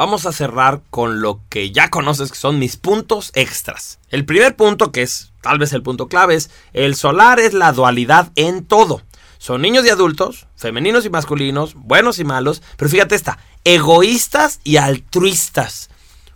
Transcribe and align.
vamos 0.00 0.24
a 0.24 0.32
cerrar 0.32 0.80
con 0.88 1.20
lo 1.20 1.42
que 1.50 1.72
ya 1.72 1.90
conoces 1.90 2.30
que 2.32 2.38
son 2.38 2.58
mis 2.58 2.78
puntos 2.78 3.32
extras. 3.34 3.98
El 4.08 4.24
primer 4.24 4.56
punto, 4.56 4.92
que 4.92 5.02
es 5.02 5.34
tal 5.42 5.58
vez 5.58 5.74
el 5.74 5.82
punto 5.82 6.08
clave, 6.08 6.36
es 6.36 6.48
el 6.72 6.94
solar 6.94 7.38
es 7.38 7.52
la 7.52 7.70
dualidad 7.72 8.32
en 8.34 8.64
todo. 8.64 9.02
Son 9.36 9.60
niños 9.60 9.84
y 9.84 9.90
adultos, 9.90 10.46
femeninos 10.56 11.04
y 11.04 11.10
masculinos, 11.10 11.74
buenos 11.74 12.18
y 12.18 12.24
malos, 12.24 12.62
pero 12.78 12.90
fíjate 12.90 13.14
esta, 13.14 13.40
egoístas 13.64 14.60
y 14.64 14.78
altruistas. 14.78 15.90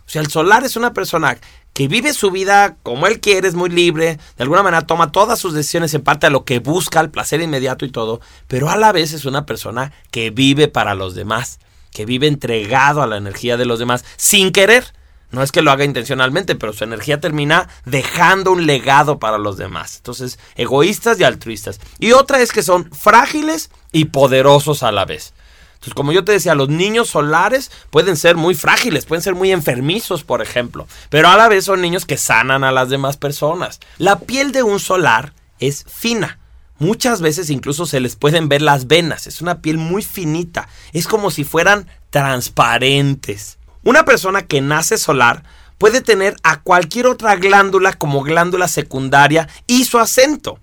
O 0.05 0.09
sea, 0.09 0.21
el 0.21 0.29
solar 0.29 0.63
es 0.63 0.75
una 0.75 0.93
persona 0.93 1.35
que 1.73 1.87
vive 1.87 2.13
su 2.13 2.29
vida 2.29 2.77
como 2.83 3.07
él 3.07 3.19
quiere, 3.19 3.47
es 3.47 3.55
muy 3.55 3.71
libre, 3.71 4.19
de 4.37 4.43
alguna 4.43 4.61
manera 4.61 4.85
toma 4.85 5.11
todas 5.11 5.39
sus 5.39 5.55
decisiones 5.55 5.91
en 5.95 6.03
parte 6.03 6.27
a 6.27 6.29
lo 6.29 6.45
que 6.45 6.59
busca, 6.59 6.99
el 6.99 7.09
placer 7.09 7.41
inmediato 7.41 7.83
y 7.83 7.89
todo, 7.89 8.21
pero 8.47 8.69
a 8.69 8.77
la 8.77 8.91
vez 8.91 9.11
es 9.11 9.25
una 9.25 9.47
persona 9.47 9.91
que 10.11 10.29
vive 10.29 10.67
para 10.67 10.93
los 10.93 11.15
demás, 11.15 11.57
que 11.95 12.05
vive 12.05 12.27
entregado 12.27 13.01
a 13.01 13.07
la 13.07 13.15
energía 13.15 13.55
de 13.55 13.65
los 13.65 13.79
demás, 13.79 14.03
sin 14.17 14.51
querer. 14.51 14.93
No 15.31 15.41
es 15.41 15.51
que 15.51 15.61
lo 15.61 15.71
haga 15.71 15.85
intencionalmente, 15.85 16.55
pero 16.55 16.73
su 16.73 16.83
energía 16.83 17.21
termina 17.21 17.69
dejando 17.85 18.51
un 18.51 18.67
legado 18.67 19.17
para 19.17 19.37
los 19.37 19.55
demás. 19.57 19.95
Entonces, 19.97 20.37
egoístas 20.55 21.19
y 21.19 21.23
altruistas. 21.23 21.79
Y 21.97 22.11
otra 22.11 22.41
es 22.41 22.51
que 22.51 22.63
son 22.63 22.91
frágiles 22.91 23.71
y 23.93 24.05
poderosos 24.05 24.83
a 24.83 24.91
la 24.91 25.05
vez. 25.05 25.33
Entonces, 25.75 25.93
como 25.93 26.11
yo 26.11 26.25
te 26.25 26.33
decía, 26.33 26.53
los 26.53 26.67
niños 26.67 27.09
solares 27.09 27.71
pueden 27.91 28.17
ser 28.17 28.35
muy 28.35 28.55
frágiles, 28.55 29.05
pueden 29.05 29.21
ser 29.21 29.35
muy 29.35 29.51
enfermizos, 29.51 30.23
por 30.23 30.41
ejemplo, 30.41 30.87
pero 31.09 31.29
a 31.29 31.37
la 31.37 31.47
vez 31.47 31.65
son 31.65 31.81
niños 31.81 32.05
que 32.05 32.17
sanan 32.17 32.63
a 32.65 32.71
las 32.71 32.89
demás 32.89 33.15
personas. 33.15 33.79
La 33.97 34.19
piel 34.19 34.51
de 34.51 34.63
un 34.63 34.79
solar 34.79 35.33
es 35.59 35.85
fina. 35.87 36.39
Muchas 36.77 37.21
veces 37.21 37.49
incluso 37.49 37.85
se 37.85 37.99
les 37.99 38.15
pueden 38.15 38.49
ver 38.49 38.61
las 38.61 38.87
venas. 38.87 39.27
Es 39.27 39.41
una 39.41 39.61
piel 39.61 39.77
muy 39.77 40.03
finita. 40.03 40.67
Es 40.91 41.07
como 41.07 41.31
si 41.31 41.43
fueran 41.43 41.87
transparentes. 42.09 43.57
Una 43.83 44.03
persona 44.03 44.41
que 44.41 44.61
nace 44.61 44.97
solar 44.97 45.43
puede 45.77 46.01
tener 46.01 46.35
a 46.43 46.61
cualquier 46.61 47.07
otra 47.07 47.35
glándula 47.35 47.93
como 47.93 48.23
glándula 48.23 48.67
secundaria 48.67 49.47
y 49.67 49.85
su 49.85 49.99
acento. 49.99 50.59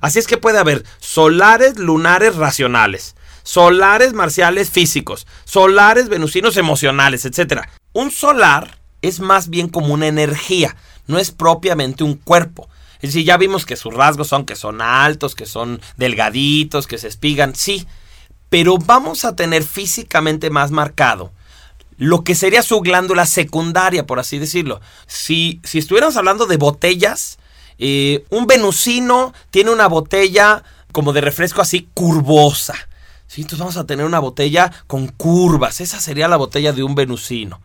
Así 0.00 0.18
es 0.18 0.26
que 0.26 0.36
puede 0.36 0.58
haber 0.58 0.84
solares 0.98 1.78
lunares 1.78 2.36
racionales, 2.36 3.16
solares 3.42 4.12
marciales 4.12 4.70
físicos, 4.70 5.26
solares 5.44 6.08
venusinos 6.08 6.56
emocionales, 6.56 7.24
etc. 7.24 7.62
Un 7.92 8.10
solar 8.10 8.78
es 9.02 9.20
más 9.20 9.48
bien 9.48 9.68
como 9.68 9.94
una 9.94 10.06
energía, 10.06 10.76
no 11.06 11.18
es 11.18 11.30
propiamente 11.30 12.04
un 12.04 12.14
cuerpo. 12.14 12.68
Es 12.96 13.10
decir, 13.10 13.24
ya 13.24 13.36
vimos 13.36 13.66
que 13.66 13.76
sus 13.76 13.94
rasgos 13.94 14.28
son 14.28 14.44
que 14.44 14.56
son 14.56 14.80
altos, 14.80 15.34
que 15.34 15.46
son 15.46 15.80
delgaditos, 15.96 16.86
que 16.86 16.98
se 16.98 17.08
espigan, 17.08 17.54
sí, 17.54 17.86
pero 18.48 18.78
vamos 18.78 19.24
a 19.24 19.36
tener 19.36 19.62
físicamente 19.62 20.50
más 20.50 20.70
marcado 20.70 21.32
lo 21.98 22.24
que 22.24 22.34
sería 22.34 22.62
su 22.62 22.80
glándula 22.80 23.26
secundaria, 23.26 24.06
por 24.06 24.18
así 24.18 24.38
decirlo. 24.38 24.80
Si, 25.06 25.60
si 25.64 25.78
estuviéramos 25.78 26.16
hablando 26.16 26.46
de 26.46 26.56
botellas, 26.56 27.38
eh, 27.78 28.24
un 28.30 28.46
venusino 28.46 29.32
tiene 29.50 29.70
una 29.70 29.86
botella 29.86 30.62
como 30.92 31.12
de 31.12 31.20
refresco 31.20 31.62
así 31.62 31.88
curvosa. 31.94 32.74
¿sí? 33.26 33.42
Entonces 33.42 33.60
vamos 33.60 33.76
a 33.76 33.86
tener 33.86 34.04
una 34.04 34.18
botella 34.18 34.72
con 34.86 35.08
curvas. 35.08 35.80
Esa 35.80 36.00
sería 36.00 36.28
la 36.28 36.36
botella 36.36 36.72
de 36.72 36.82
un 36.82 36.94
venusino. 36.94 37.60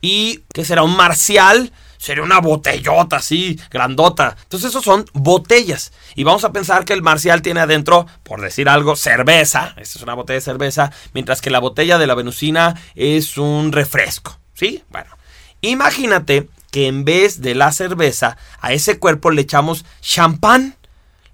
¿Y 0.00 0.42
qué 0.52 0.64
será? 0.64 0.82
Un 0.82 0.96
marcial. 0.96 1.72
Sería 1.98 2.22
una 2.22 2.40
botellota 2.40 3.16
así, 3.16 3.58
grandota. 3.70 4.36
Entonces, 4.42 4.70
esos 4.70 4.84
son 4.84 5.04
botellas. 5.12 5.92
Y 6.14 6.24
vamos 6.24 6.44
a 6.44 6.52
pensar 6.52 6.84
que 6.84 6.92
el 6.92 7.02
marcial 7.02 7.42
tiene 7.42 7.60
adentro, 7.60 8.06
por 8.22 8.40
decir 8.40 8.68
algo, 8.68 8.96
cerveza. 8.96 9.74
Esta 9.76 9.98
es 9.98 10.02
una 10.02 10.14
botella 10.14 10.36
de 10.36 10.42
cerveza. 10.42 10.92
Mientras 11.14 11.40
que 11.40 11.50
la 11.50 11.60
botella 11.60 11.98
de 11.98 12.06
la 12.06 12.14
venusina 12.14 12.80
es 12.94 13.38
un 13.38 13.72
refresco. 13.72 14.38
¿Sí? 14.54 14.82
Bueno. 14.90 15.10
Imagínate 15.62 16.48
que 16.70 16.86
en 16.86 17.04
vez 17.04 17.40
de 17.40 17.54
la 17.54 17.72
cerveza, 17.72 18.36
a 18.60 18.72
ese 18.72 18.98
cuerpo 18.98 19.30
le 19.30 19.42
echamos 19.42 19.84
champán 20.00 20.76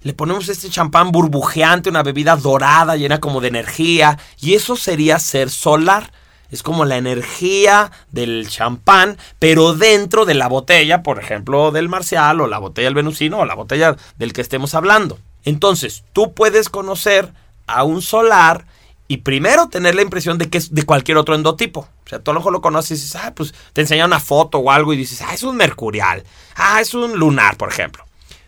le 0.03 0.13
ponemos 0.13 0.49
este 0.49 0.69
champán 0.69 1.11
burbujeante, 1.11 1.89
una 1.89 2.03
bebida 2.03 2.35
dorada, 2.35 2.97
llena 2.97 3.21
como 3.21 3.39
de 3.39 3.47
energía, 3.47 4.19
y 4.39 4.53
eso 4.53 4.75
sería 4.75 5.17
ser 5.17 5.49
solar. 5.49 6.11
Es 6.53 6.61
como 6.61 6.85
la 6.85 6.97
energía 6.97 7.91
del 8.11 8.47
champán, 8.47 9.17
pero 9.39 9.73
dentro 9.73 10.23
de 10.23 10.35
la 10.35 10.47
botella, 10.47 11.01
por 11.01 11.17
ejemplo, 11.17 11.71
del 11.71 11.89
marcial, 11.89 12.41
o 12.41 12.47
la 12.47 12.59
botella 12.59 12.85
del 12.85 12.93
venusino, 12.93 13.39
o 13.39 13.45
la 13.45 13.55
botella 13.55 13.95
del 14.19 14.33
que 14.33 14.41
estemos 14.41 14.75
hablando. 14.75 15.17
Entonces, 15.45 16.03
tú 16.13 16.35
puedes 16.35 16.69
conocer 16.69 17.33
a 17.65 17.83
un 17.83 18.03
solar 18.03 18.65
y 19.07 19.17
primero 19.17 19.67
tener 19.69 19.95
la 19.95 20.03
impresión 20.03 20.37
de 20.37 20.47
que 20.51 20.59
es 20.59 20.75
de 20.75 20.83
cualquier 20.83 21.17
otro 21.17 21.33
endotipo. 21.33 21.89
O 22.05 22.07
sea, 22.07 22.19
tú 22.19 22.29
a 22.29 22.35
lo 22.35 22.41
mejor 22.41 22.53
lo 22.53 22.61
conoces 22.61 22.91
y 22.91 23.01
dices, 23.01 23.15
ah, 23.15 23.33
pues 23.35 23.55
te 23.73 23.81
enseña 23.81 24.05
una 24.05 24.19
foto 24.19 24.59
o 24.59 24.69
algo 24.69 24.93
y 24.93 24.97
dices, 24.97 25.23
ah, 25.23 25.33
es 25.33 25.41
un 25.41 25.55
mercurial, 25.55 26.23
ah, 26.55 26.79
es 26.81 26.93
un 26.93 27.17
lunar, 27.17 27.57
por 27.57 27.69
ejemplo. 27.69 28.05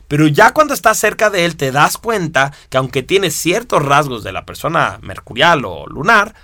Pero 0.07 0.27
ya 0.27 0.53
cuando 0.53 0.75
estás 0.75 0.99
cerca 0.99 1.31
de 1.31 1.45
él 1.45 1.57
te 1.57 1.71
das 1.71 1.97
cuenta 1.97 2.53
que 2.69 2.77
aunque 2.77 3.01
tiene 3.01 3.31
ciertos 3.31 3.83
rasgos 3.83 4.23
de 4.23 4.31
la 4.31 4.45
persona 4.45 4.99
mercurial 5.01 5.65
o 5.65 5.87
lunar, 5.87 6.35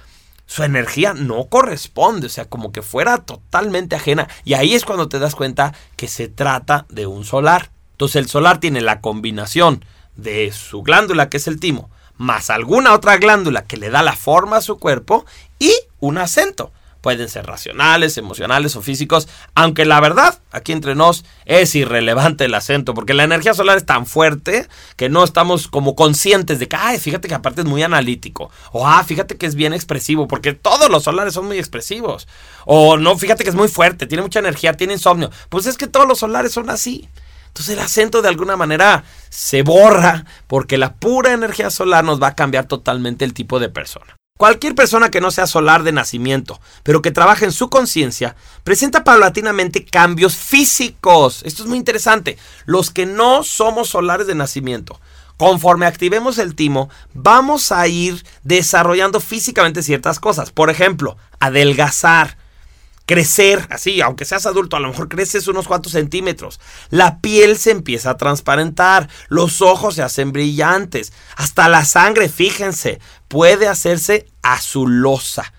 su 0.51 0.63
energía 0.63 1.13
no 1.13 1.47
corresponde, 1.47 2.27
o 2.27 2.29
sea, 2.29 2.43
como 2.43 2.73
que 2.73 2.81
fuera 2.81 3.19
totalmente 3.19 3.95
ajena. 3.95 4.27
Y 4.43 4.55
ahí 4.55 4.73
es 4.73 4.83
cuando 4.83 5.07
te 5.07 5.17
das 5.17 5.33
cuenta 5.33 5.73
que 5.95 6.09
se 6.09 6.27
trata 6.27 6.85
de 6.89 7.07
un 7.07 7.23
solar. 7.23 7.71
Entonces 7.93 8.17
el 8.17 8.27
solar 8.27 8.59
tiene 8.59 8.81
la 8.81 8.99
combinación 8.99 9.85
de 10.17 10.51
su 10.51 10.81
glándula, 10.83 11.29
que 11.29 11.37
es 11.37 11.47
el 11.47 11.57
timo, 11.57 11.89
más 12.17 12.49
alguna 12.49 12.93
otra 12.93 13.15
glándula 13.15 13.63
que 13.63 13.77
le 13.77 13.89
da 13.89 14.03
la 14.03 14.11
forma 14.11 14.57
a 14.57 14.61
su 14.61 14.77
cuerpo 14.77 15.25
y 15.57 15.73
un 16.01 16.17
acento. 16.17 16.73
Pueden 17.01 17.29
ser 17.29 17.47
racionales, 17.47 18.17
emocionales 18.17 18.75
o 18.75 18.81
físicos, 18.81 19.27
aunque 19.55 19.85
la 19.85 19.99
verdad, 19.99 20.39
aquí 20.51 20.71
entre 20.71 20.93
nos, 20.93 21.25
es 21.45 21.73
irrelevante 21.73 22.45
el 22.45 22.53
acento, 22.53 22.93
porque 22.93 23.15
la 23.15 23.23
energía 23.23 23.55
solar 23.55 23.77
es 23.77 23.85
tan 23.85 24.05
fuerte 24.05 24.67
que 24.97 25.09
no 25.09 25.23
estamos 25.23 25.67
como 25.67 25.95
conscientes 25.95 26.59
de 26.59 26.67
que, 26.67 26.75
ay, 26.75 26.99
fíjate 26.99 27.27
que 27.27 27.33
aparte 27.33 27.61
es 27.61 27.67
muy 27.67 27.81
analítico, 27.81 28.51
o 28.71 28.87
ah, 28.87 29.03
fíjate 29.03 29.35
que 29.37 29.47
es 29.47 29.55
bien 29.55 29.73
expresivo, 29.73 30.27
porque 30.27 30.53
todos 30.53 30.89
los 30.89 31.03
solares 31.03 31.33
son 31.33 31.47
muy 31.47 31.57
expresivos, 31.57 32.27
o 32.65 32.97
no, 32.97 33.17
fíjate 33.17 33.43
que 33.43 33.49
es 33.49 33.55
muy 33.55 33.67
fuerte, 33.67 34.05
tiene 34.05 34.21
mucha 34.21 34.39
energía, 34.39 34.73
tiene 34.73 34.93
insomnio, 34.93 35.31
pues 35.49 35.65
es 35.65 35.77
que 35.77 35.87
todos 35.87 36.07
los 36.07 36.19
solares 36.19 36.51
son 36.51 36.69
así. 36.69 37.09
Entonces 37.47 37.73
el 37.73 37.83
acento 37.83 38.21
de 38.21 38.29
alguna 38.29 38.55
manera 38.55 39.03
se 39.29 39.61
borra 39.61 40.23
porque 40.47 40.77
la 40.77 40.93
pura 40.93 41.33
energía 41.33 41.69
solar 41.69 42.03
nos 42.05 42.21
va 42.21 42.27
a 42.27 42.35
cambiar 42.35 42.65
totalmente 42.65 43.25
el 43.25 43.33
tipo 43.33 43.59
de 43.59 43.67
persona. 43.67 44.15
Cualquier 44.41 44.73
persona 44.73 45.11
que 45.11 45.21
no 45.21 45.29
sea 45.29 45.45
solar 45.45 45.83
de 45.83 45.91
nacimiento, 45.91 46.59
pero 46.81 47.03
que 47.03 47.11
trabaje 47.11 47.45
en 47.45 47.51
su 47.51 47.69
conciencia, 47.69 48.35
presenta 48.63 49.03
paulatinamente 49.03 49.85
cambios 49.85 50.35
físicos. 50.35 51.43
Esto 51.45 51.61
es 51.61 51.69
muy 51.69 51.77
interesante. 51.77 52.39
Los 52.65 52.89
que 52.89 53.05
no 53.05 53.43
somos 53.43 53.89
solares 53.89 54.25
de 54.25 54.33
nacimiento, 54.33 54.99
conforme 55.37 55.85
activemos 55.85 56.39
el 56.39 56.55
timo, 56.55 56.89
vamos 57.13 57.71
a 57.71 57.87
ir 57.87 58.25
desarrollando 58.41 59.19
físicamente 59.19 59.83
ciertas 59.83 60.19
cosas. 60.19 60.49
Por 60.49 60.71
ejemplo, 60.71 61.17
adelgazar, 61.39 62.35
crecer, 63.11 63.67
así, 63.69 63.99
aunque 63.99 64.23
seas 64.23 64.45
adulto, 64.45 64.77
a 64.77 64.79
lo 64.79 64.87
mejor 64.87 65.09
creces 65.09 65.49
unos 65.49 65.67
cuantos 65.67 65.91
centímetros. 65.91 66.61
La 66.91 67.19
piel 67.19 67.57
se 67.57 67.71
empieza 67.71 68.11
a 68.11 68.15
transparentar, 68.15 69.09
los 69.27 69.61
ojos 69.61 69.95
se 69.95 70.01
hacen 70.01 70.31
brillantes, 70.31 71.11
hasta 71.35 71.67
la 71.67 71.83
sangre, 71.83 72.29
fíjense, 72.29 73.01
puede 73.27 73.67
hacerse 73.67 74.27
azulosa. 74.41 75.51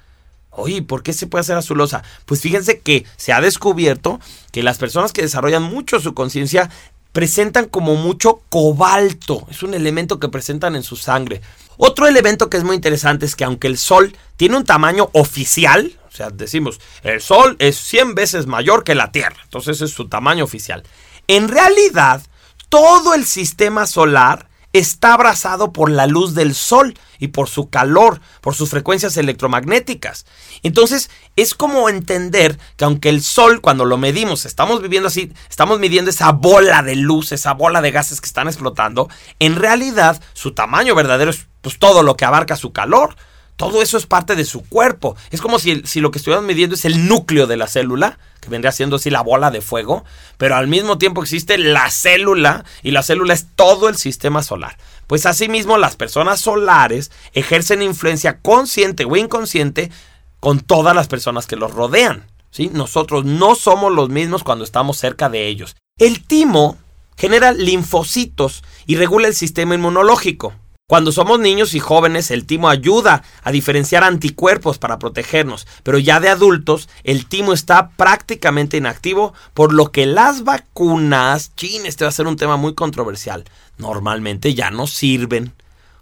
Oye, 0.48 0.80
¿por 0.80 1.02
qué 1.02 1.12
se 1.12 1.26
puede 1.26 1.42
hacer 1.42 1.58
azulosa? 1.58 2.02
Pues 2.24 2.40
fíjense 2.40 2.80
que 2.80 3.04
se 3.18 3.34
ha 3.34 3.42
descubierto 3.42 4.18
que 4.50 4.62
las 4.62 4.78
personas 4.78 5.12
que 5.12 5.20
desarrollan 5.20 5.62
mucho 5.62 6.00
su 6.00 6.14
conciencia 6.14 6.70
presentan 7.12 7.66
como 7.66 7.96
mucho 7.96 8.40
cobalto. 8.48 9.46
Es 9.50 9.62
un 9.62 9.74
elemento 9.74 10.18
que 10.18 10.30
presentan 10.30 10.74
en 10.74 10.84
su 10.84 10.96
sangre. 10.96 11.42
Otro 11.76 12.06
elemento 12.06 12.48
que 12.48 12.56
es 12.56 12.64
muy 12.64 12.76
interesante 12.76 13.26
es 13.26 13.36
que 13.36 13.44
aunque 13.44 13.66
el 13.66 13.76
Sol 13.76 14.16
tiene 14.38 14.56
un 14.56 14.64
tamaño 14.64 15.10
oficial, 15.12 15.98
o 16.12 16.16
sea, 16.16 16.30
decimos, 16.30 16.80
el 17.02 17.20
Sol 17.20 17.56
es 17.58 17.76
100 17.78 18.14
veces 18.14 18.46
mayor 18.46 18.84
que 18.84 18.94
la 18.94 19.12
Tierra, 19.12 19.36
entonces 19.44 19.76
ese 19.76 19.86
es 19.86 19.92
su 19.92 20.08
tamaño 20.08 20.44
oficial. 20.44 20.82
En 21.26 21.48
realidad, 21.48 22.22
todo 22.68 23.14
el 23.14 23.24
sistema 23.24 23.86
solar 23.86 24.48
está 24.72 25.14
abrazado 25.14 25.72
por 25.72 25.90
la 25.90 26.06
luz 26.06 26.34
del 26.34 26.54
sol 26.54 26.94
y 27.18 27.28
por 27.28 27.48
su 27.48 27.68
calor, 27.68 28.20
por 28.40 28.54
sus 28.54 28.70
frecuencias 28.70 29.16
electromagnéticas. 29.16 30.24
Entonces, 30.62 31.10
es 31.36 31.54
como 31.54 31.88
entender 31.88 32.58
que 32.76 32.84
aunque 32.84 33.10
el 33.10 33.22
sol, 33.22 33.60
cuando 33.60 33.84
lo 33.84 33.98
medimos, 33.98 34.46
estamos 34.46 34.80
viviendo 34.80 35.08
así, 35.08 35.32
estamos 35.48 35.78
midiendo 35.78 36.10
esa 36.10 36.32
bola 36.32 36.82
de 36.82 36.96
luz, 36.96 37.32
esa 37.32 37.52
bola 37.52 37.82
de 37.82 37.90
gases 37.90 38.20
que 38.20 38.26
están 38.26 38.48
explotando, 38.48 39.08
en 39.38 39.56
realidad 39.56 40.20
su 40.32 40.52
tamaño 40.52 40.94
verdadero 40.94 41.30
es 41.30 41.46
pues, 41.60 41.78
todo 41.78 42.02
lo 42.02 42.16
que 42.16 42.24
abarca 42.24 42.56
su 42.56 42.72
calor. 42.72 43.16
Todo 43.62 43.80
eso 43.80 43.96
es 43.96 44.06
parte 44.06 44.34
de 44.34 44.44
su 44.44 44.64
cuerpo. 44.64 45.14
Es 45.30 45.40
como 45.40 45.60
si, 45.60 45.76
lo 46.00 46.10
que 46.10 46.18
estuviéramos 46.18 46.48
midiendo 46.48 46.74
es 46.74 46.84
el 46.84 47.06
núcleo 47.06 47.46
de 47.46 47.56
la 47.56 47.68
célula, 47.68 48.18
que 48.40 48.48
vendría 48.48 48.72
siendo 48.72 48.96
así 48.96 49.08
la 49.08 49.20
bola 49.20 49.52
de 49.52 49.60
fuego, 49.60 50.04
pero 50.36 50.56
al 50.56 50.66
mismo 50.66 50.98
tiempo 50.98 51.22
existe 51.22 51.56
la 51.58 51.88
célula 51.88 52.64
y 52.82 52.90
la 52.90 53.04
célula 53.04 53.34
es 53.34 53.46
todo 53.54 53.88
el 53.88 53.96
sistema 53.96 54.42
solar. 54.42 54.78
Pues 55.06 55.26
asimismo 55.26 55.78
las 55.78 55.94
personas 55.94 56.40
solares 56.40 57.12
ejercen 57.34 57.82
influencia 57.82 58.40
consciente 58.40 59.04
o 59.04 59.14
inconsciente 59.14 59.92
con 60.40 60.58
todas 60.58 60.96
las 60.96 61.06
personas 61.06 61.46
que 61.46 61.54
los 61.54 61.72
rodean. 61.72 62.26
¿sí? 62.50 62.68
Nosotros 62.74 63.24
no 63.24 63.54
somos 63.54 63.92
los 63.92 64.08
mismos 64.08 64.42
cuando 64.42 64.64
estamos 64.64 64.98
cerca 64.98 65.28
de 65.28 65.46
ellos. 65.46 65.76
El 65.98 66.26
timo 66.26 66.78
genera 67.16 67.52
linfocitos 67.52 68.64
y 68.86 68.96
regula 68.96 69.28
el 69.28 69.36
sistema 69.36 69.76
inmunológico. 69.76 70.52
Cuando 70.92 71.10
somos 71.10 71.40
niños 71.40 71.72
y 71.72 71.80
jóvenes, 71.80 72.30
el 72.30 72.44
timo 72.44 72.68
ayuda 72.68 73.22
a 73.42 73.50
diferenciar 73.50 74.04
anticuerpos 74.04 74.76
para 74.76 74.98
protegernos, 74.98 75.66
pero 75.82 75.96
ya 75.98 76.20
de 76.20 76.28
adultos, 76.28 76.90
el 77.02 77.24
timo 77.24 77.54
está 77.54 77.88
prácticamente 77.92 78.76
inactivo, 78.76 79.32
por 79.54 79.72
lo 79.72 79.90
que 79.90 80.04
las 80.04 80.44
vacunas, 80.44 81.56
chin, 81.56 81.86
este 81.86 82.04
va 82.04 82.10
a 82.10 82.12
ser 82.12 82.26
un 82.26 82.36
tema 82.36 82.58
muy 82.58 82.74
controversial, 82.74 83.44
normalmente 83.78 84.52
ya 84.52 84.70
no 84.70 84.86
sirven. 84.86 85.54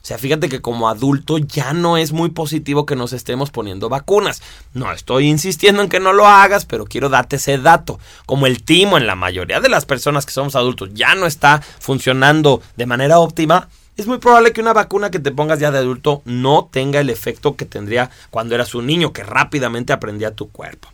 O 0.03 0.05
sea, 0.05 0.19
fíjate 0.19 0.49
que 0.49 0.61
como 0.61 0.89
adulto 0.89 1.39
ya 1.39 1.73
no 1.73 1.97
es 1.97 2.11
muy 2.11 2.31
positivo 2.31 2.85
que 2.85 2.97
nos 2.97 3.13
estemos 3.13 3.51
poniendo 3.51 3.89
vacunas. 3.89 4.43
No 4.73 4.91
estoy 4.91 5.29
insistiendo 5.29 5.83
en 5.83 5.89
que 5.89 6.01
no 6.01 6.15
lo 6.15 6.27
hagas, 6.27 6.65
pero 6.65 6.87
quiero 6.87 7.11
darte 7.11 7.37
ese 7.37 7.59
dato. 7.59 8.01
Como 8.27 8.47
el 8.47 8.65
timo 8.65 8.97
en 8.97 9.07
la 9.07 9.15
mayoría 9.15 9.61
de 9.61 9.69
las 9.69 9.85
personas 9.85 10.27
que 10.27 10.33
somos 10.33 10.57
adultos 10.57 10.89
ya 10.95 11.15
no 11.15 11.27
está 11.27 11.61
funcionando 11.61 12.63
de 12.77 12.87
manera 12.87 13.19
óptima, 13.19 13.69
es 14.01 14.07
muy 14.07 14.19
probable 14.19 14.53
que 14.53 14.61
una 14.61 14.73
vacuna 14.73 15.11
que 15.11 15.19
te 15.19 15.31
pongas 15.31 15.61
ya 15.61 15.71
de 15.71 15.79
adulto 15.79 16.23
no 16.25 16.69
tenga 16.73 17.01
el 17.01 17.11
efecto 17.11 17.57
que 17.57 17.67
tendría 17.67 18.11
cuando 18.31 18.55
eras 18.55 18.75
un 18.75 18.87
niño, 18.87 19.13
que 19.13 19.23
rápidamente 19.23 19.93
aprendía 19.93 20.35
tu 20.35 20.51
cuerpo. 20.51 20.89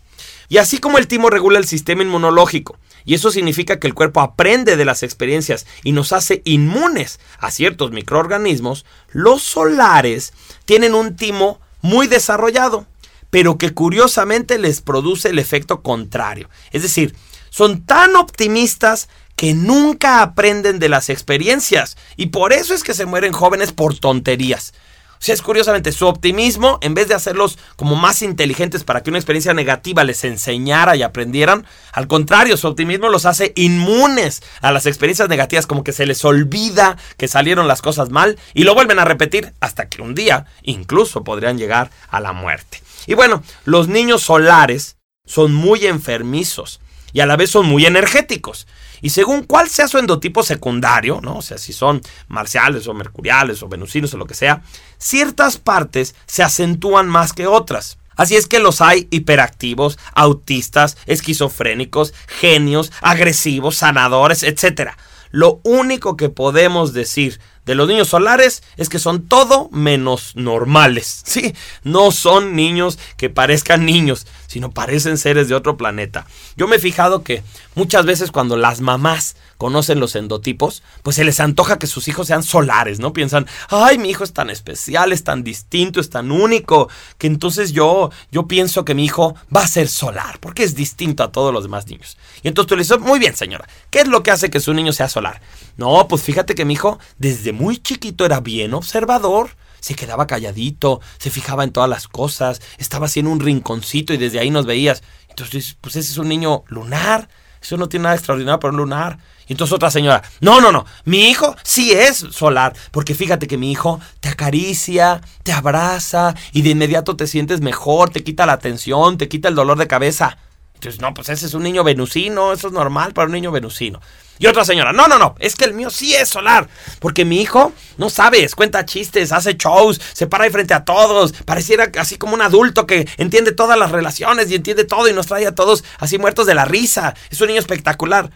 Y 0.49 0.58
así 0.58 0.79
como 0.79 0.99
el 0.99 1.06
timo 1.06 1.31
regula 1.31 1.58
el 1.58 1.67
sistema 1.67 2.03
inmunológico, 2.03 2.79
y 3.05 3.14
eso 3.14 3.31
significa 3.31 3.79
que 3.79 3.87
el 3.87 3.94
cuerpo 3.94 4.20
aprende 4.20 4.76
de 4.76 4.85
las 4.85 5.05
experiencias 5.05 5.67
y 5.85 5.93
nos 5.93 6.12
hace 6.12 6.43
inmunes 6.44 7.20
a 7.38 7.53
ciertos 7.53 7.93
microorganismos, 7.93 8.85
los 9.12 9.43
solares 9.43 10.32
tienen 10.64 10.94
un 10.94 11.14
timo 11.14 11.61
muy 11.82 12.08
desarrollado, 12.08 12.87
pero 13.31 13.58
que 13.58 13.73
curiosamente 13.73 14.58
les 14.58 14.81
produce 14.81 15.29
el 15.29 15.38
efecto 15.38 15.82
contrario. 15.82 16.50
Es 16.73 16.82
decir, 16.82 17.14
son 17.50 17.87
tan 17.87 18.17
optimistas 18.17 19.08
que 19.36 19.54
nunca 19.54 20.22
aprenden 20.22 20.78
de 20.78 20.88
las 20.88 21.10
experiencias 21.10 21.96
y 22.16 22.26
por 22.26 22.52
eso 22.52 22.74
es 22.74 22.82
que 22.82 22.94
se 22.94 23.06
mueren 23.06 23.32
jóvenes 23.32 23.72
por 23.72 23.96
tonterías. 23.98 24.72
O 25.18 25.24
sea, 25.26 25.34
es 25.34 25.42
curiosamente 25.42 25.92
su 25.92 26.06
optimismo, 26.06 26.78
en 26.82 26.94
vez 26.94 27.08
de 27.08 27.14
hacerlos 27.14 27.58
como 27.76 27.96
más 27.96 28.20
inteligentes 28.20 28.84
para 28.84 29.02
que 29.02 29.10
una 29.10 29.18
experiencia 29.18 29.54
negativa 29.54 30.04
les 30.04 30.24
enseñara 30.24 30.94
y 30.94 31.02
aprendieran, 31.02 31.64
al 31.92 32.06
contrario, 32.06 32.56
su 32.56 32.68
optimismo 32.68 33.08
los 33.08 33.24
hace 33.24 33.52
inmunes 33.56 34.42
a 34.60 34.72
las 34.72 34.84
experiencias 34.84 35.28
negativas, 35.28 35.66
como 35.66 35.84
que 35.84 35.92
se 35.92 36.06
les 36.06 36.24
olvida 36.24 36.98
que 37.16 37.28
salieron 37.28 37.66
las 37.66 37.80
cosas 37.80 38.10
mal 38.10 38.38
y 38.52 38.64
lo 38.64 38.74
vuelven 38.74 38.98
a 38.98 39.06
repetir 39.06 39.54
hasta 39.60 39.88
que 39.88 40.02
un 40.02 40.14
día 40.14 40.46
incluso 40.62 41.24
podrían 41.24 41.58
llegar 41.58 41.90
a 42.10 42.20
la 42.20 42.32
muerte. 42.32 42.82
Y 43.06 43.14
bueno, 43.14 43.42
los 43.64 43.88
niños 43.88 44.22
solares 44.22 44.96
son 45.24 45.54
muy 45.54 45.86
enfermizos 45.86 46.80
y 47.12 47.20
a 47.20 47.26
la 47.26 47.37
vez 47.37 47.50
son 47.50 47.67
muy 47.67 47.87
energéticos. 47.87 48.67
Y 49.03 49.11
según 49.11 49.44
cuál 49.44 49.69
sea 49.69 49.88
su 49.88 49.99
endotipo 49.99 50.43
secundario, 50.43 51.20
¿no? 51.23 51.38
O 51.38 51.43
sea, 51.43 51.58
si 51.58 51.73
son 51.73 52.00
marciales 52.29 52.88
o 52.88 52.94
mercuriales 52.94 53.62
o 53.62 53.69
venusinos 53.69 54.14
o 54.14 54.17
lo 54.17 54.26
que 54.26 54.35
sea, 54.35 54.62
ciertas 54.99 55.58
partes 55.58 56.14
se 56.26 56.43
acentúan 56.43 57.08
más 57.08 57.32
que 57.32 57.47
otras. 57.47 57.99
Así 58.17 58.35
es 58.35 58.47
que 58.47 58.61
los 58.61 58.81
hay 58.81 59.08
hiperactivos, 59.11 59.99
autistas, 60.14 60.97
esquizofrénicos, 61.06 62.14
genios, 62.26 62.91
agresivos, 63.03 63.76
sanadores, 63.76 64.43
etc. 64.43 64.93
Lo 65.31 65.61
único 65.64 66.17
que 66.17 66.31
podemos 66.31 66.94
decir 66.94 67.38
de 67.66 67.74
los 67.74 67.88
niños 67.88 68.08
solares 68.08 68.62
es 68.76 68.88
que 68.88 68.98
son 68.98 69.26
todo 69.26 69.68
menos 69.70 70.34
normales. 70.36 71.24
Sí, 71.36 71.54
no 71.82 72.12
son 72.12 72.56
niños 72.56 72.98
que 73.18 73.28
parezcan 73.28 73.84
niños, 73.84 74.26
sino 74.46 74.70
parecen 74.70 75.18
seres 75.18 75.48
de 75.48 75.54
otro 75.54 75.76
planeta. 75.76 76.26
Yo 76.56 76.66
me 76.66 76.76
he 76.76 76.78
fijado 76.78 77.22
que 77.22 77.42
muchas 77.74 78.06
veces 78.06 78.30
cuando 78.30 78.56
las 78.56 78.80
mamás 78.80 79.36
conocen 79.56 80.00
los 80.00 80.17
endotipos, 80.17 80.82
pues 81.03 81.17
se 81.17 81.25
les 81.25 81.41
antoja 81.41 81.79
que 81.79 81.87
sus 81.87 82.08
hijos 82.08 82.26
sean 82.26 82.43
solares, 82.43 83.00
¿no? 83.00 83.12
Piensan, 83.12 83.47
ay, 83.69 83.99
mi 83.99 84.11
hijo 84.11 84.25
es 84.25 84.32
tan 84.32 84.50
especial, 84.50 85.12
es 85.12 85.25
tan 85.25 85.43
distinto, 85.44 86.00
es 86.00 86.11
tan 86.11 86.31
único, 86.31 86.88
que 87.19 87.26
entonces 87.26 87.73
yo, 87.73 88.11
yo 88.31 88.47
pienso 88.47 88.85
que 88.85 88.94
mi 88.94 89.05
hijo 89.05 89.35
va 89.55 89.62
a 89.62 89.69
ser 89.69 89.88
solar, 89.88 90.38
porque 90.41 90.62
es 90.62 90.75
distinto 90.75 91.23
a 91.23 91.32
todos 91.32 91.53
los 91.53 91.64
demás 91.64 91.87
niños. 91.87 92.17
Y 92.43 92.49
entonces 92.49 92.69
tú 92.69 92.76
le 92.76 92.82
dices, 92.82 93.00
muy 93.00 93.19
bien, 93.19 93.37
señora, 93.37 93.69
¿qué 93.91 94.00
es 94.00 94.08
lo 94.08 94.23
que 94.23 94.31
hace 94.31 94.50
que 94.50 94.61
su 94.61 94.75
niño 94.75 94.93
sea 94.93 95.08
solar? 95.08 95.41
No, 95.76 96.08
pues 96.08 96.23
fíjate 96.23 96.55
que 96.55 96.64
mi 96.64 96.75
hijo 96.75 96.99
desde 97.19 97.53
muy 97.53 97.79
chiquito 97.79 98.25
era 98.25 98.41
bien 98.41 98.75
observador. 98.75 99.56
Se 99.81 99.94
quedaba 99.94 100.26
calladito, 100.26 101.00
se 101.19 101.31
fijaba 101.31 101.62
en 101.62 101.70
todas 101.70 101.88
las 101.88 102.08
cosas, 102.08 102.61
estaba 102.79 103.06
así 103.06 103.20
en 103.20 103.29
un 103.29 103.41
rinconcito 103.41 104.12
y 104.12 104.17
desde 104.17 104.41
ahí 104.41 104.50
nos 104.50 104.67
veías. 104.67 105.03
Entonces, 105.29 105.76
pues 105.81 105.97
ese 105.97 106.12
es 106.12 106.19
un 106.19 106.29
niño 106.29 106.64
lunar. 106.67 107.29
Eso 107.66 107.76
no 107.76 107.88
tiene 107.88 108.04
nada 108.04 108.14
extraordinario 108.14 108.60
para 108.60 108.70
un 108.70 108.78
lunar. 108.78 109.18
Y 109.48 109.52
entonces 109.52 109.74
otra 109.74 109.90
señora, 109.90 110.22
no, 110.40 110.60
no, 110.60 110.70
no, 110.70 110.86
mi 111.04 111.28
hijo 111.28 111.56
sí 111.64 111.92
es 111.92 112.16
solar, 112.16 112.74
porque 112.92 113.14
fíjate 113.14 113.46
que 113.46 113.58
mi 113.58 113.72
hijo 113.72 114.00
te 114.20 114.28
acaricia, 114.28 115.20
te 115.42 115.52
abraza 115.52 116.34
y 116.52 116.62
de 116.62 116.70
inmediato 116.70 117.16
te 117.16 117.26
sientes 117.26 117.60
mejor, 117.60 118.10
te 118.10 118.22
quita 118.22 118.46
la 118.46 118.58
tensión, 118.58 119.18
te 119.18 119.28
quita 119.28 119.48
el 119.48 119.54
dolor 119.54 119.78
de 119.78 119.86
cabeza. 119.86 120.38
Entonces, 120.76 121.00
no, 121.00 121.14
pues 121.14 121.31
ese 121.31 121.46
es 121.46 121.55
un 121.55 121.62
niño 121.62 121.82
venusino, 121.84 122.52
eso 122.52 122.69
es 122.69 122.73
normal 122.73 123.14
para 123.14 123.26
un 123.26 123.32
niño 123.32 123.50
venusino. 123.50 124.00
Y 124.38 124.46
otra 124.46 124.62
señora, 124.67 124.93
no, 124.93 125.08
no, 125.08 125.19
no, 125.19 125.34
es 125.38 125.56
que 125.56 125.64
el 125.64 125.73
mío 125.73 125.88
sí 125.88 126.14
es 126.14 126.28
solar, 126.28 126.69
porque 127.00 127.25
mi 127.25 127.40
hijo, 127.40 127.73
no 127.96 128.11
sabes, 128.11 128.55
cuenta 128.55 128.84
chistes, 128.84 129.32
hace 129.32 129.55
shows, 129.55 129.99
se 130.12 130.26
para 130.26 130.44
ahí 130.44 130.50
frente 130.50 130.75
a 130.75 130.84
todos, 130.84 131.32
pareciera 131.32 131.90
así 131.99 132.19
como 132.19 132.34
un 132.34 132.43
adulto 132.43 132.87
que 132.87 133.08
entiende 133.17 133.52
todas 133.52 133.78
las 133.78 133.90
relaciones 133.90 134.50
y 134.50 134.56
entiende 134.56 134.84
todo 134.84 135.08
y 135.08 135.14
nos 135.14 135.26
trae 135.26 135.46
a 135.46 135.55
todos 135.55 135.84
así 135.99 136.19
muertos 136.19 136.46
de 136.46 136.55
la 136.55 136.67
risa. 136.67 137.14
Es 137.31 137.40
un 137.40 137.49
niño 137.49 137.61
espectacular. 137.61 138.31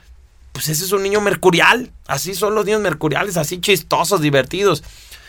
Pues 0.52 0.68
ese 0.68 0.84
es 0.84 0.92
un 0.92 1.02
niño 1.02 1.20
mercurial, 1.20 1.92
así 2.08 2.34
son 2.34 2.54
los 2.54 2.64
niños 2.64 2.80
mercuriales, 2.80 3.36
así 3.36 3.60
chistosos, 3.60 4.22
divertidos. 4.22 4.82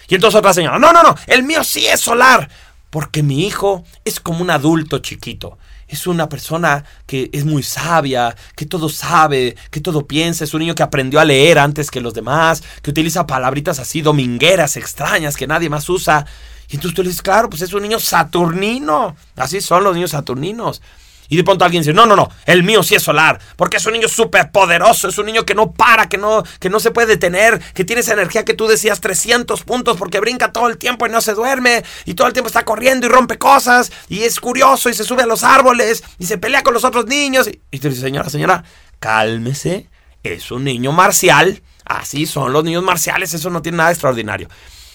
Y 0.07 0.15
entonces 0.15 0.39
otra 0.39 0.53
señora, 0.53 0.79
no, 0.79 0.93
no, 0.93 1.03
no, 1.03 1.15
el 1.27 1.43
mío 1.43 1.63
sí 1.65 1.85
es 1.85 1.99
solar, 1.99 2.49
porque 2.89 3.21
mi 3.23 3.45
hijo 3.45 3.83
es 4.05 4.19
como 4.21 4.41
un 4.41 4.49
adulto 4.49 4.99
chiquito 4.99 5.57
es 5.91 6.07
una 6.07 6.29
persona 6.29 6.85
que 7.05 7.29
es 7.33 7.43
muy 7.43 7.63
sabia, 7.63 8.35
que 8.55 8.65
todo 8.65 8.87
sabe, 8.87 9.57
que 9.69 9.81
todo 9.81 10.07
piensa, 10.07 10.45
es 10.45 10.53
un 10.53 10.61
niño 10.61 10.73
que 10.73 10.83
aprendió 10.83 11.19
a 11.19 11.25
leer 11.25 11.59
antes 11.59 11.91
que 11.91 11.99
los 11.99 12.13
demás, 12.13 12.63
que 12.81 12.91
utiliza 12.91 13.27
palabritas 13.27 13.77
así 13.77 14.01
domingueras, 14.01 14.77
extrañas, 14.77 15.35
que 15.35 15.47
nadie 15.47 15.69
más 15.69 15.89
usa. 15.89 16.25
Y 16.69 16.75
entonces 16.75 16.95
tú 16.95 17.03
le 17.03 17.09
dices, 17.09 17.21
claro, 17.21 17.49
pues 17.49 17.61
es 17.61 17.73
un 17.73 17.83
niño 17.83 17.99
saturnino. 17.99 19.17
Así 19.35 19.59
son 19.59 19.83
los 19.83 19.93
niños 19.93 20.11
saturninos. 20.11 20.81
Y 21.31 21.37
de 21.37 21.45
pronto 21.45 21.63
alguien 21.63 21.81
dice, 21.81 21.93
no, 21.93 22.05
no, 22.05 22.17
no, 22.17 22.29
el 22.45 22.61
mío 22.61 22.83
sí 22.83 22.95
es 22.95 23.03
solar, 23.03 23.39
porque 23.55 23.77
es 23.77 23.85
un 23.85 23.93
niño 23.93 24.09
súper 24.09 24.51
poderoso, 24.51 25.07
es 25.07 25.17
un 25.17 25.27
niño 25.27 25.45
que 25.45 25.55
no 25.55 25.71
para, 25.71 26.09
que 26.09 26.17
no, 26.17 26.43
que 26.59 26.69
no 26.69 26.81
se 26.81 26.91
puede 26.91 27.07
detener, 27.07 27.57
que 27.73 27.85
tiene 27.85 28.01
esa 28.01 28.11
energía 28.11 28.43
que 28.43 28.53
tú 28.53 28.67
decías 28.67 28.99
300 28.99 29.63
puntos 29.63 29.95
porque 29.95 30.19
brinca 30.19 30.51
todo 30.51 30.67
el 30.67 30.77
tiempo 30.77 31.07
y 31.07 31.09
no 31.09 31.21
se 31.21 31.33
duerme, 31.33 31.85
y 32.03 32.15
todo 32.15 32.27
el 32.27 32.33
tiempo 32.33 32.47
está 32.47 32.65
corriendo 32.65 33.05
y 33.05 33.09
rompe 33.09 33.37
cosas, 33.37 33.93
y 34.09 34.23
es 34.23 34.41
curioso 34.41 34.89
y 34.89 34.93
se 34.93 35.05
sube 35.05 35.23
a 35.23 35.25
los 35.25 35.45
árboles 35.45 36.03
y 36.19 36.25
se 36.25 36.37
pelea 36.37 36.63
con 36.63 36.73
los 36.73 36.83
otros 36.83 37.05
niños. 37.05 37.47
Y, 37.47 37.61
y 37.71 37.79
tú 37.79 37.87
dices, 37.87 38.03
señora, 38.03 38.29
señora, 38.29 38.65
cálmese, 38.99 39.87
es 40.23 40.51
un 40.51 40.65
niño 40.65 40.91
marcial, 40.91 41.61
así 41.85 42.25
son 42.25 42.51
los 42.51 42.65
niños 42.65 42.83
marciales, 42.83 43.33
eso 43.33 43.49
no 43.49 43.61
tiene 43.61 43.77
nada 43.77 43.91
extraordinario. 43.91 44.49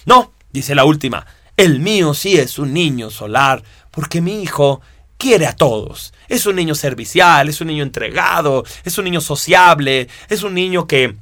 No, 0.05 0.33
dice 0.51 0.75
la 0.75 0.85
última, 0.85 1.25
el 1.57 1.79
mío 1.79 2.13
sí 2.13 2.37
es 2.37 2.59
un 2.59 2.73
niño 2.73 3.09
solar, 3.09 3.63
porque 3.89 4.21
mi 4.21 4.43
hijo 4.43 4.81
quiere 5.17 5.45
a 5.47 5.55
todos. 5.55 6.13
Es 6.27 6.45
un 6.45 6.55
niño 6.55 6.75
servicial, 6.75 7.49
es 7.49 7.61
un 7.61 7.67
niño 7.67 7.83
entregado, 7.83 8.63
es 8.83 8.97
un 8.97 9.05
niño 9.05 9.21
sociable, 9.21 10.07
es 10.29 10.43
un 10.43 10.53
niño 10.53 10.87
que 10.87 11.15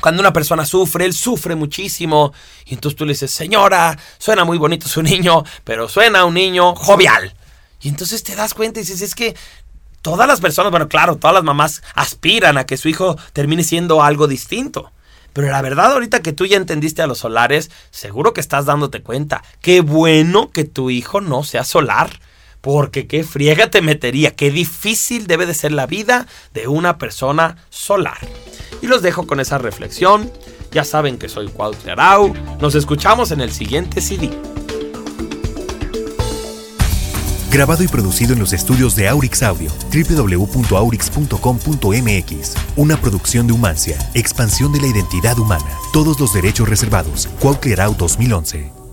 cuando 0.00 0.20
una 0.20 0.32
persona 0.32 0.66
sufre, 0.66 1.04
él 1.04 1.14
sufre 1.14 1.54
muchísimo. 1.54 2.32
Y 2.66 2.74
entonces 2.74 2.96
tú 2.96 3.04
le 3.04 3.12
dices, 3.12 3.30
señora, 3.30 3.98
suena 4.18 4.44
muy 4.44 4.58
bonito 4.58 4.88
su 4.88 5.02
niño, 5.02 5.44
pero 5.64 5.88
suena 5.88 6.24
un 6.24 6.34
niño 6.34 6.74
jovial. 6.74 7.34
Y 7.80 7.88
entonces 7.88 8.22
te 8.22 8.34
das 8.34 8.54
cuenta 8.54 8.80
y 8.80 8.82
dices, 8.82 9.02
es 9.02 9.14
que 9.14 9.34
todas 10.02 10.26
las 10.28 10.40
personas, 10.40 10.70
bueno, 10.70 10.88
claro, 10.88 11.16
todas 11.16 11.34
las 11.34 11.44
mamás 11.44 11.82
aspiran 11.94 12.58
a 12.58 12.66
que 12.66 12.76
su 12.76 12.88
hijo 12.88 13.16
termine 13.32 13.64
siendo 13.64 14.02
algo 14.02 14.26
distinto. 14.26 14.92
Pero 15.32 15.48
la 15.48 15.60
verdad, 15.60 15.92
ahorita 15.92 16.22
que 16.22 16.32
tú 16.32 16.46
ya 16.46 16.56
entendiste 16.56 17.02
a 17.02 17.06
los 17.06 17.18
solares, 17.18 17.70
seguro 17.90 18.32
que 18.32 18.40
estás 18.40 18.64
dándote 18.64 19.02
cuenta. 19.02 19.42
Qué 19.60 19.82
bueno 19.82 20.50
que 20.50 20.64
tu 20.64 20.88
hijo 20.90 21.20
no 21.20 21.44
sea 21.44 21.62
solar. 21.62 22.20
Porque 22.66 23.06
qué 23.06 23.22
friega 23.22 23.70
te 23.70 23.80
metería, 23.80 24.34
qué 24.34 24.50
difícil 24.50 25.28
debe 25.28 25.46
de 25.46 25.54
ser 25.54 25.70
la 25.70 25.86
vida 25.86 26.26
de 26.52 26.66
una 26.66 26.98
persona 26.98 27.58
solar. 27.70 28.18
Y 28.82 28.88
los 28.88 29.02
dejo 29.02 29.28
con 29.28 29.38
esa 29.38 29.56
reflexión. 29.56 30.32
Ya 30.72 30.82
saben 30.82 31.16
que 31.16 31.28
soy 31.28 31.46
Cuauhtémoc 31.46 31.90
Arau. 31.90 32.34
Nos 32.60 32.74
escuchamos 32.74 33.30
en 33.30 33.40
el 33.40 33.52
siguiente 33.52 34.00
CD. 34.00 34.30
Grabado 37.52 37.84
y 37.84 37.88
producido 37.88 38.32
en 38.32 38.40
los 38.40 38.52
estudios 38.52 38.96
de 38.96 39.06
Aurix 39.06 39.44
Audio, 39.44 39.70
www.aurix.com.mx. 39.92 42.54
Una 42.74 43.00
producción 43.00 43.46
de 43.46 43.52
Humancia, 43.52 43.96
expansión 44.14 44.72
de 44.72 44.80
la 44.80 44.88
identidad 44.88 45.38
humana. 45.38 45.70
Todos 45.92 46.18
los 46.18 46.34
derechos 46.34 46.68
reservados. 46.68 47.28
Cuauhtémoc 47.38 47.78
Arau 47.78 47.94
2011. 47.94 48.85